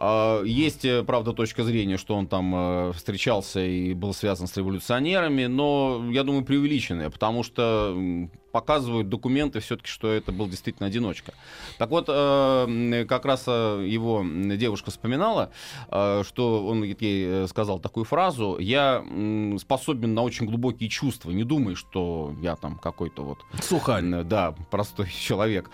[0.04, 4.56] А, Есть, э, правда, точка зрения, что он там э, встречался и был связан с
[4.56, 7.96] революционерами, но, я думаю, преувеличенная, потому что
[8.50, 11.34] показывают документы все-таки, что это был действительно одиночка.
[11.78, 15.52] Так вот, э, как раз его девушка вспоминала,
[15.88, 19.04] что он ей сказал такую фразу, я
[19.58, 24.02] способен на очень глубокие чувства, не думай, что я там какой-то вот Сухарь.
[24.24, 25.70] Да, простой человек.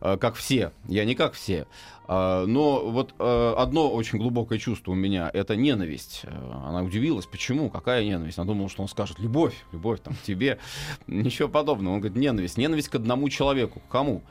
[0.00, 0.72] Как все.
[0.86, 1.66] Я не как все.
[2.12, 6.22] А, Но вот э, одно очень глубокое чувство у меня это ненависть.
[6.24, 8.36] Э, Она удивилась, почему, какая ненависть.
[8.36, 10.58] Она думала, что он скажет любовь, любовь там к тебе.
[11.06, 11.94] Ничего подобного.
[11.94, 12.58] Он говорит ненависть.
[12.58, 13.80] Ненависть к одному человеку.
[13.88, 14.22] Кому?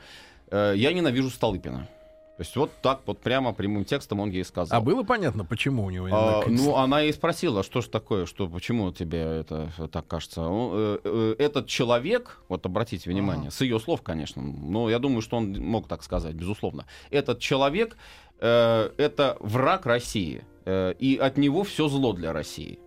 [0.50, 1.88] Э, Я ненавижу Столыпина.
[2.40, 4.78] То есть вот так вот прямо прямым текстом он ей сказал.
[4.78, 8.48] А было понятно, почему у него А, ну, она и спросила, что же такое, что,
[8.48, 10.40] почему тебе это так кажется.
[10.40, 15.20] Он, э, э, этот человек, вот обратите внимание, с ее слов, конечно, но я думаю,
[15.20, 16.86] что он мог так сказать, безусловно.
[17.10, 17.98] Этот человек
[18.38, 22.78] э, это враг России, э, и от него все зло для России.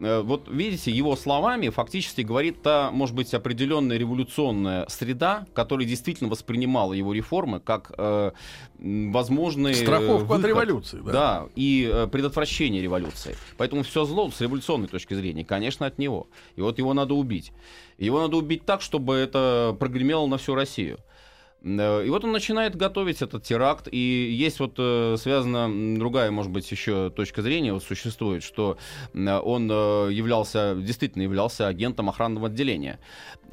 [0.00, 6.28] Э, Вот видите, его словами фактически говорит та, может быть, определенная революционная среда, которая действительно
[6.30, 8.32] воспринимала его реформы как э,
[8.78, 10.44] м, возможный э, Страховку от выход.
[10.46, 11.12] революции, да.
[11.12, 13.36] Да, и э, предотвращение революции.
[13.56, 16.26] Поэтому все зло с революционной точки зрения, конечно, от него.
[16.56, 17.52] И вот его надо убить.
[17.98, 20.98] Его надо убить так, чтобы это прогремело на всю Россию.
[21.64, 26.52] Э, И вот он начинает готовить этот теракт, и есть вот э, связана другая, может
[26.52, 28.76] быть, еще точка зрения вот существует, что
[29.14, 29.64] э, он
[30.10, 32.98] являлся, действительно являлся агентом охранного отделения.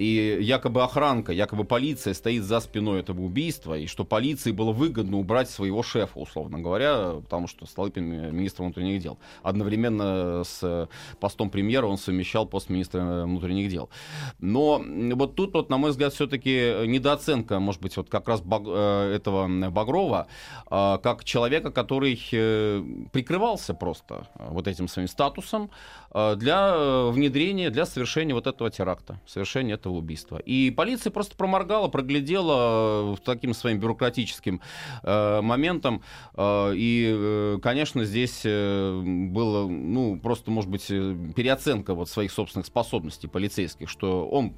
[0.02, 5.18] И якобы охранка, якобы полиция стоит за спиной этого убийства, и что полиции было выгодно
[5.18, 9.20] убрать своего шефа, условно говоря, потому что Столыпин ми- министр внутренних дел.
[9.44, 10.88] Одновременно с э,
[11.20, 13.92] постом премьера он совмещал пост министра внутренних дел.
[14.40, 14.84] Но
[15.14, 19.14] вот тут, вот, на мой взгляд, все-таки недооценка, может быть, вот как раз Баг- э,
[19.16, 20.26] этого Багрова,
[20.72, 27.12] э, как человека, который э, прикрывался просто э, вот этим своим статусом э, для э,
[27.12, 30.38] внедрения, для совершения вот этого теракта, совершения этого убийства.
[30.38, 34.62] И полиция просто проморгала, проглядела э, таким своим бюрократическим
[35.04, 36.02] э, моментом.
[36.36, 42.32] э, И, э, конечно, здесь э, было, ну, просто, может быть, э, переоценка вот своих
[42.32, 44.54] собственных способностей полицейских, что он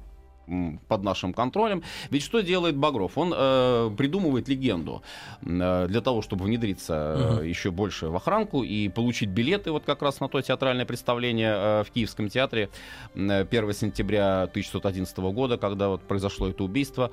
[0.88, 1.82] под нашим контролем.
[2.10, 3.16] Ведь что делает Багров?
[3.16, 5.02] Он э, придумывает легенду
[5.42, 10.02] э, для того, чтобы внедриться э, еще больше в охранку и получить билеты вот как
[10.02, 12.68] раз на то театральное представление э, в Киевском театре
[13.14, 17.10] э, 1 сентября 1611 года, когда вот произошло это убийство.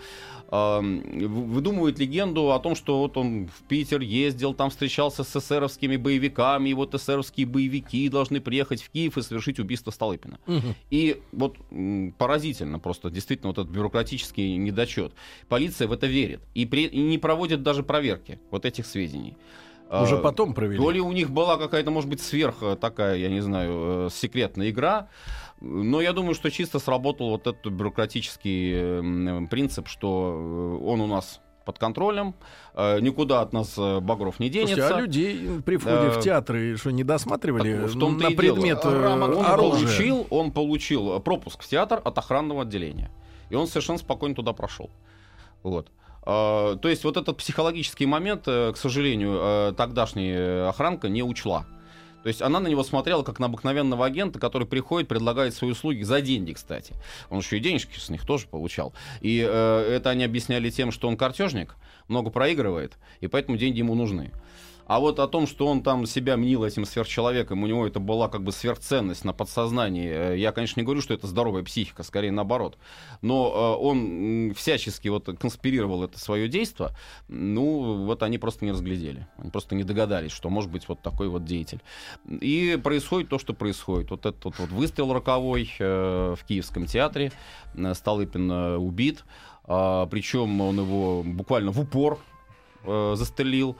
[0.49, 5.97] Э, выдумывает легенду о том, что вот он в Питер ездил, там встречался с эсеровскими
[5.97, 10.39] боевиками, и вот эсеровские боевики должны приехать в Киев и совершить убийство Столыпина.
[10.89, 11.57] И вот
[12.17, 15.13] поразительно просто, действительно, вот этот бюрократический недочет.
[15.47, 19.37] Полиция в это верит и, при- и не проводит даже проверки вот этих сведений.
[19.89, 20.77] Уже А, потом провели.
[20.77, 24.09] То ли у них была какая-то, может быть, сверх э, такая, я не знаю, э,
[24.11, 25.09] секретная игра,
[25.59, 31.07] но я думаю, что чисто сработал вот этот бюрократический э, принцип, что э, он у
[31.07, 32.35] нас под контролем,
[32.73, 34.75] э, никуда от нас э, Багров не денется.
[34.75, 38.35] Слушайте, а людей при входе в театры что, не досматривали Так, в том-то на и
[38.35, 38.55] дело.
[38.55, 39.87] предмет э, он оружия?
[39.87, 43.11] получил, он получил пропуск в театр от охранного отделения.
[43.49, 44.89] И он совершенно спокойно туда прошел.
[45.63, 45.89] Вот.
[46.23, 51.65] То есть вот этот психологический момент, э, к сожалению, э, тогдашняя охранка не учла.
[52.23, 56.03] То есть она на него смотрела как на обыкновенного агента, который приходит, предлагает свои услуги
[56.03, 56.93] за деньги, кстати.
[57.29, 58.93] Он еще и денежки с них тоже получал.
[59.21, 61.75] И э, это они объясняли тем, что он картежник,
[62.07, 64.31] много проигрывает, и поэтому деньги ему нужны.
[64.91, 68.27] А вот о том, что он там себя мнил этим сверхчеловеком, у него это была
[68.27, 72.33] как бы сверхценность на подсознании, э, я, конечно, не говорю, что это здоровая психика, скорее
[72.33, 72.77] наоборот.
[73.21, 76.89] Но э, он всячески вот конспирировал это свое действие,
[77.29, 79.27] ну, вот они просто не разглядели.
[79.37, 81.79] Они просто не догадались, что может быть вот такой вот деятель.
[82.29, 84.11] И происходит то, что происходит.
[84.11, 87.31] Вот этот вот, выстрел роковой э, в Киевском театре,
[87.93, 89.23] Столыпин убит,
[89.63, 92.19] а, причем он его буквально в упор
[92.83, 93.77] застрелил,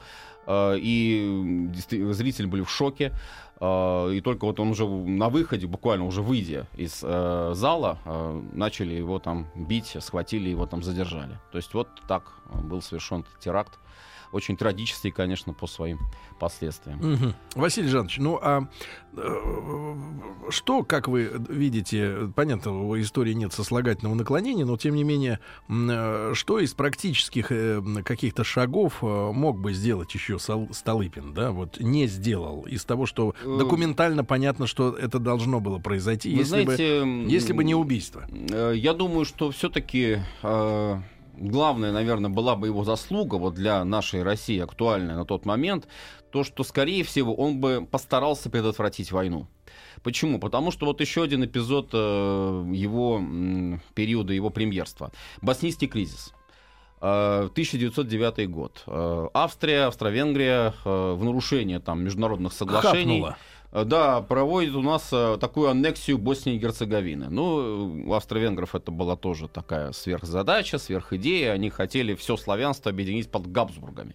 [0.48, 3.12] и м, действи- зрители были в шоке.
[3.60, 8.42] э, И только вот он уже на выходе, буквально уже выйдя из э, зала, э,
[8.52, 11.38] начали его там бить, схватили его там задержали.
[11.52, 12.24] То есть вот так
[12.64, 13.78] был совершен теракт.
[14.32, 16.00] Очень трагический, конечно, по своим
[16.40, 16.98] последствиям.
[16.98, 17.34] Мгм.
[17.54, 18.66] Василий Жанович, ну а
[19.16, 19.94] э,
[20.48, 26.32] что, как вы видите, понятно, в истории нет сослагательного наклонения, но тем не менее, э,
[26.34, 32.06] что из практических э, каких-то шагов э, мог бы сделать еще Столыпин, да, вот не
[32.06, 37.30] сделал из того, что документально понятно, что это должно было произойти, Вы если, знаете, бы,
[37.30, 38.24] если бы не убийство.
[38.28, 40.18] Я думаю, что все-таки
[41.32, 45.88] главная, наверное, была бы его заслуга вот для нашей России актуальная на тот момент,
[46.30, 49.46] то, что, скорее всего, он бы постарался предотвратить войну.
[50.02, 50.38] Почему?
[50.38, 51.96] Потому что вот еще один эпизод э,
[52.72, 53.22] его
[53.94, 55.12] периода, его премьерства.
[55.42, 56.32] Боснийский кризис.
[57.00, 58.82] 1909 э, год.
[58.86, 63.20] Э, Австрия, Австро-Венгрия в нарушение там, международных соглашений.
[63.20, 63.36] Хапнула.
[63.72, 65.08] Да, проводит у нас
[65.40, 67.30] такую аннексию Боснии и Герцеговины.
[67.30, 71.52] Ну, у австро-венгров это была тоже такая сверхзадача, сверхидея.
[71.52, 74.14] Они хотели все славянство объединить под Габсбургами.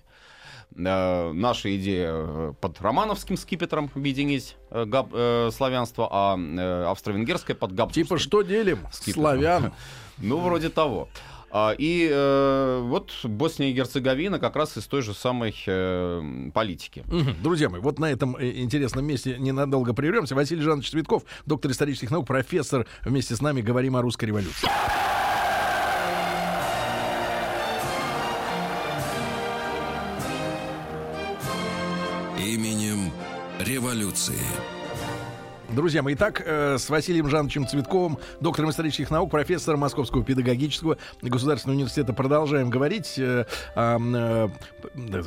[0.75, 7.55] Э, наша идея э, под романовским скипетром объединить э, габ, э, славянство, а э, австро-венгерское
[7.55, 8.03] под габсбургским.
[8.03, 8.79] Типа что делим?
[8.91, 9.23] Скипетром.
[9.23, 9.73] Славян.
[10.19, 11.09] Ну, вроде того.
[11.49, 17.03] А, и э, вот Босния и Герцеговина как раз из той же самой э, политики.
[17.41, 20.35] Друзья мои, вот на этом э, интересном месте ненадолго прервемся.
[20.35, 22.85] Василий Жанович Цветков, доктор исторических наук, профессор.
[23.03, 24.67] Вместе с нами говорим о русской революции.
[33.67, 34.76] революции.
[35.69, 41.75] Друзья мои, итак, э, с Василием Жановичем Цветковым, доктором исторических наук, профессором Московского педагогического государственного
[41.75, 45.23] университета, продолжаем говорить э, о, э,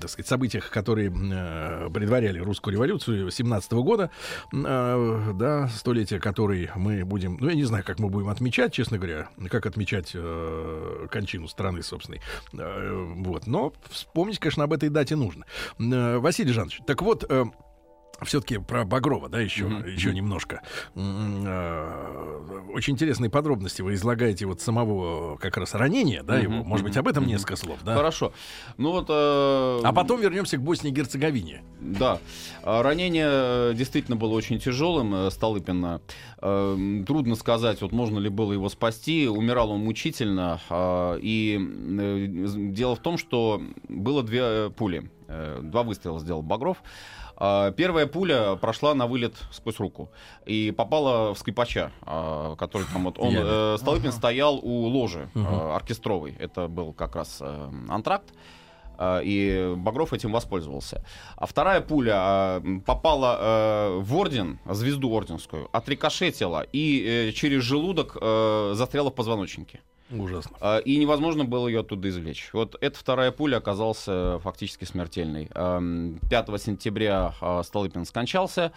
[0.00, 4.10] так сказать, событиях, которые предваряли русскую революцию 17 года,
[4.52, 9.28] да, столетие которой мы будем, ну, я не знаю, как мы будем отмечать, честно говоря,
[9.48, 10.14] как отмечать
[11.10, 12.20] кончину страны собственной,
[12.52, 15.46] вот, но вспомнить, конечно, об этой дате нужно.
[15.78, 17.24] Василий Жанович, так вот,
[18.24, 19.90] все-таки про Багрова, да, еще, mm-hmm.
[19.90, 20.62] еще немножко.
[20.94, 26.42] М-м, очень интересные подробности вы излагаете вот самого как раз ранения, да, mm-hmm.
[26.42, 26.64] его.
[26.64, 27.28] Может быть, об этом mm-hmm.
[27.28, 27.96] несколько слов, да?
[27.96, 28.32] Хорошо.
[28.76, 29.06] Ну вот.
[29.08, 29.80] Э...
[29.82, 31.62] А потом вернемся к Боснии и Герцеговине.
[31.80, 32.18] Да.
[32.62, 36.00] А, ранение действительно было очень тяжелым э, Столыпина.
[36.38, 39.28] Э, трудно сказать, вот можно ли было его спасти.
[39.28, 40.60] Умирал он мучительно.
[40.68, 42.26] А, и э,
[42.72, 45.10] дело в том, что было две пули.
[45.62, 46.82] Два выстрела сделал Багров.
[47.40, 50.10] А, первая пуля прошла на вылет сквозь руку
[50.44, 55.40] и попала в скрипача, а, который там вот он э, Столыпин стоял у ложи э,
[55.40, 56.36] оркестровой.
[56.38, 58.32] Это был как раз э, антракт
[59.02, 61.02] и Багров этим воспользовался.
[61.36, 68.18] А вторая пуля попала в орден, звезду орденскую, отрикошетила и через желудок
[68.76, 69.80] застряла в позвоночнике.
[70.10, 70.56] Ужасно.
[70.60, 72.50] А, и невозможно было ее оттуда извлечь.
[72.52, 74.04] Вот эта вторая пуля оказалась
[74.42, 75.46] фактически смертельной.
[75.46, 78.72] 5 сентября а, Столыпин скончался.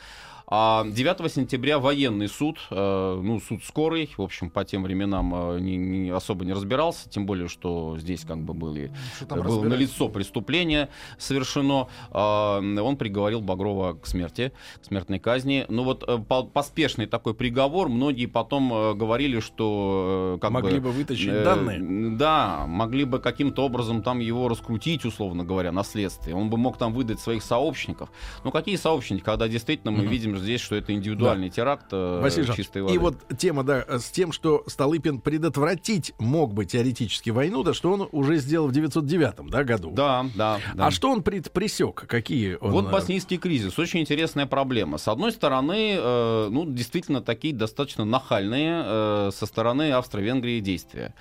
[0.47, 5.59] А 9 сентября военный суд, э, ну, суд скорый, в общем, по тем временам э,
[5.59, 8.91] не, не особо не разбирался, тем более, что здесь как бы были,
[9.29, 11.87] было налицо преступление совершено.
[12.11, 14.51] Э, он приговорил Багрова к смерти,
[14.81, 15.65] к смертной казни.
[15.69, 20.35] Ну вот э, по, поспешный такой приговор, многие потом э, говорили, что...
[20.35, 22.17] Э, как могли бы, бы вытащить э, данные.
[22.17, 26.35] Да, могли бы каким-то образом там его раскрутить, условно говоря, на следствие.
[26.35, 28.11] Он бы мог там выдать своих сообщников.
[28.43, 31.55] Ну какие сообщники, когда действительно мы видим видим здесь, что это индивидуальный да.
[31.55, 32.95] теракт э, Василий чистой воды.
[32.95, 37.91] И вот тема, да, с тем, что Столыпин предотвратить мог бы теоретически войну, да, что
[37.91, 39.91] он уже сделал в 909 да, году.
[39.91, 40.59] Да, да.
[40.73, 40.87] да.
[40.87, 42.05] А что он предпресек?
[42.07, 42.71] Какие он...
[42.71, 43.77] Вот э, боснийский кризис.
[43.77, 44.97] Очень интересная проблема.
[44.97, 51.13] С одной стороны, э, ну, действительно, такие достаточно нахальные э, со стороны Австро-Венгрии действия.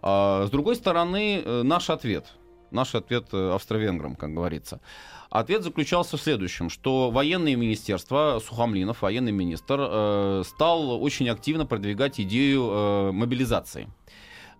[0.00, 2.26] А с другой стороны, э, наш ответ.
[2.70, 4.80] Наш ответ э, австро-венграм, как говорится.
[5.30, 12.20] Ответ заключался в следующем, что военное министерство, Сухомлинов, военный министр, э, стал очень активно продвигать
[12.20, 13.88] идею э, мобилизации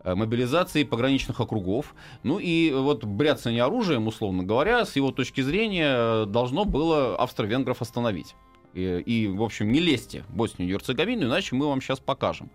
[0.05, 1.95] мобилизации пограничных округов.
[2.23, 8.37] Ну и вот бряцание оружием, условно говоря, с его точки зрения, должно было австро-венгров остановить.
[8.75, 12.49] И, и, в общем, не лезьте в Боснию и Герцеговину, иначе мы вам сейчас покажем.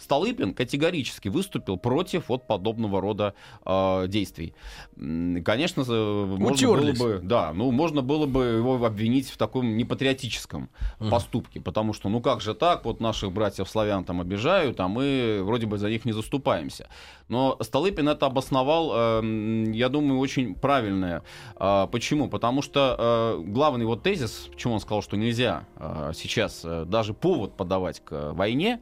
[0.00, 3.34] Столыпин категорически выступил против вот подобного рода
[3.64, 4.54] э, действий.
[4.96, 11.10] Конечно, можно было бы, да, ну можно было бы его обвинить в таком непатриотическом uh-huh.
[11.10, 15.40] поступке, потому что, ну как же так, вот наших братьев славян там обижают, а мы
[15.42, 16.88] вроде бы за них не заступаемся.
[17.28, 18.90] Но Столыпин это обосновал,
[19.22, 21.22] э, я думаю, очень правильное.
[21.56, 22.28] Э, почему?
[22.28, 27.14] Потому что э, главный вот тезис, почему он сказал, что нельзя э, сейчас э, даже
[27.14, 28.80] повод подавать к войне,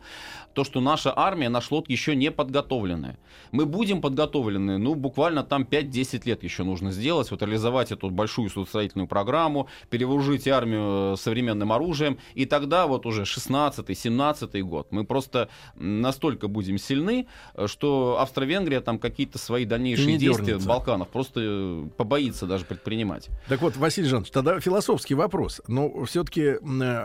[0.54, 3.16] то, что наша наша армия, наш флот еще не подготовлены.
[3.52, 8.50] Мы будем подготовлены, ну, буквально там 5-10 лет еще нужно сделать, вот реализовать эту большую
[8.50, 16.48] судостроительную программу, перевооружить армию современным оружием, и тогда вот уже 16-17 год мы просто настолько
[16.48, 17.26] будем сильны,
[17.66, 20.66] что Австро-Венгрия там какие-то свои дальнейшие Не действия дернется.
[20.66, 23.28] в Балканах просто э, побоится даже предпринимать.
[23.48, 25.60] Так вот, Василий Жанович, тогда философский вопрос.
[25.68, 26.56] Но все-таки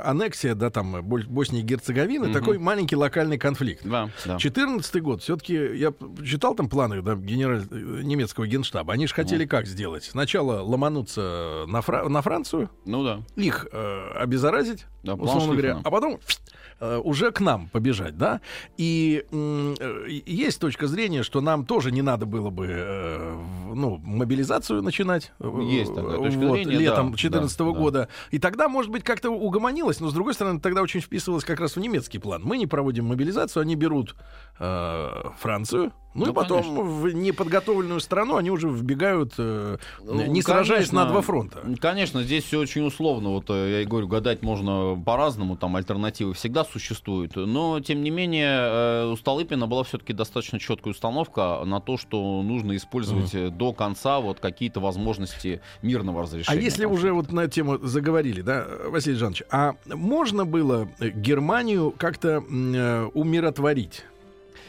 [0.04, 2.34] аннексия, да, там, Боснии и Герцеговины, Мгм.
[2.34, 3.83] такой маленький локальный конфликт.
[3.84, 4.38] Да, да.
[4.38, 5.94] 14 год, все-таки я
[6.26, 7.64] читал там планы да, генераль...
[7.72, 8.94] немецкого генштаба.
[8.94, 10.04] Они же хотели как сделать?
[10.06, 13.22] Сначала ломануться на, Фра- на Францию, Ну да.
[13.36, 16.20] их э, обеззаразить, Да, условно говоря, а потом
[16.80, 18.40] э, уже к нам побежать, да?
[18.78, 19.76] И э,
[20.26, 23.38] есть точка зрения, что нам тоже не надо было бы, э,
[23.74, 25.34] ну, мобилизацию начинать.
[25.62, 27.72] Есть такая точка вот, зрения, летом да, 2014 да, да.
[27.72, 28.10] года.
[28.32, 31.76] И тогда, может быть, как-то угомонилось, но, с другой стороны, тогда очень вписывалось как раз
[31.76, 32.42] в немецкий план.
[32.44, 34.16] Мы не проводим мобилизацию, они берут
[34.60, 36.84] э, Францию, ну, и потом конечно.
[36.84, 41.06] в неподготовленную страну они уже вбегают, э, Ну, не сражаясь конечно.
[41.06, 41.64] на два фронта.
[41.80, 43.30] Конечно, здесь все очень условно.
[43.30, 47.36] Вот э, я и говорю, гадать можно по-разному, там альтернативы всегда существуют.
[47.36, 52.42] Но, тем не менее, э, у Столыпина была все-таки достаточно четкая установка на то, что
[52.44, 56.62] нужно использовать э, до конца вот какие-то возможности мирного А разрешения.
[56.62, 56.94] если конфликта.
[57.08, 64.06] уже вот на тему заговорили, да, Василий Жанович, а можно было Германию как-то э, умиротворить?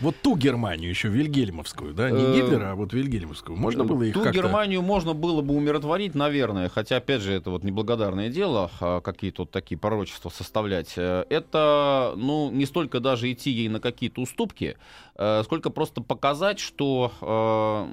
[0.01, 3.57] Вот ту Германию еще, Вильгельмовскую, да, не Э, Гитлера, а вот Вильгельмовскую.
[3.57, 4.29] Можно было их Ту.
[4.31, 9.43] Германию можно было бы умиротворить, наверное, хотя, опять же, это вот неблагодарное дело, а, какие-то
[9.43, 10.95] вот такие пророчества составлять.
[10.97, 14.77] Э, Это, ну, не столько даже идти ей на какие-то уступки,
[15.17, 17.87] э, сколько просто показать, что э,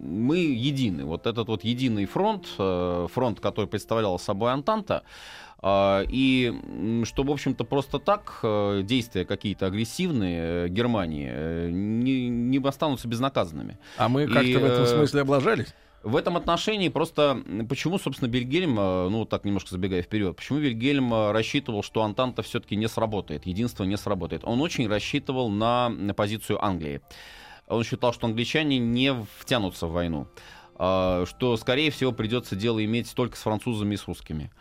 [0.00, 1.04] мы едины.
[1.04, 5.02] Вот этот вот единый фронт, э, фронт, который представлял собой Антанта,
[5.62, 12.28] И м, что, в общем-то, просто так э, действия какие-то агрессивные э, Германии э, не,
[12.28, 13.78] не останутся безнаказанными.
[13.96, 15.74] А мы И, как-то в этом смысле облажались?
[16.02, 21.12] В этом отношении просто почему, собственно, Вильгельм, э, ну так немножко забегая вперед, почему Вильгельм
[21.12, 24.42] э, рассчитывал, что Антанта все-таки не сработает, единство не сработает.
[24.44, 27.00] Он очень рассчитывал на, на позицию Англии.
[27.66, 30.28] Он считал, что англичане не втянутся в войну,
[30.76, 34.52] а, что, скорее всего, придется дело иметь только с французами и с русскими.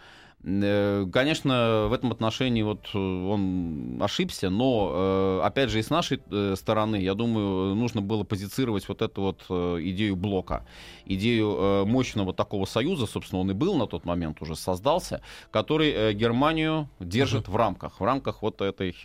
[0.46, 5.90] Э, Конечно, в этом отношении вот э, он ошибся, но э, опять же и с
[5.90, 6.22] нашей
[6.56, 9.42] стороны, я думаю, нужно было позицировать вот эту вот
[9.82, 10.66] идею блока,
[11.06, 15.22] идею мощного такого союза, собственно, он и был на тот момент уже создался,
[15.52, 18.96] который Германию держит в рамках, в рамках вот этой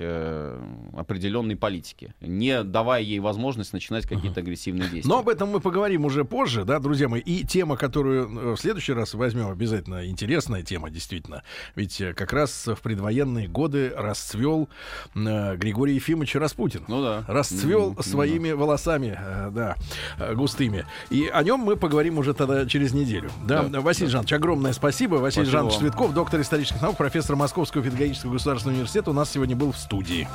[0.97, 5.09] определенной политики, не давая ей возможность начинать какие-то агрессивные действия.
[5.09, 7.21] Но об этом мы поговорим уже позже, да, друзья мои.
[7.21, 11.30] И тема, которую в следующий раз возьмем, обязательно интересная тема, действительно.
[11.75, 14.69] Ведь э, как раз в предвоенные годы расцвел
[15.15, 16.85] э, Григорий Ефимович Распутин.
[16.89, 17.25] Ну да.
[17.27, 19.77] Расцвел М, своими волосами, э, да,
[20.19, 20.87] э, густыми.
[21.11, 23.31] И о нем мы поговорим уже тогда через неделю.
[23.45, 25.17] Да, Да, Василий Жанович, огромное спасибо.
[25.17, 25.81] Василий Спасибо Жанович вам.
[25.83, 30.29] Цветков, доктор исторических наук, профессор Московского педагогического государственного университета, у нас сегодня был в студии.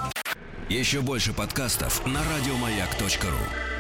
[0.69, 3.74] Еще больше подкастов на радиомаяк.ру.